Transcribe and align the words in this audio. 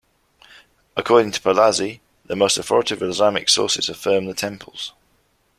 According 0.97 1.29
to 1.33 1.41
Palazzi, 1.41 1.99
"The 2.25 2.35
most 2.35 2.57
authoritative 2.57 3.07
Islamic 3.07 3.47
sources 3.49 3.87
affirm 3.87 4.25
the 4.25 4.33
Temples,". 4.33 4.93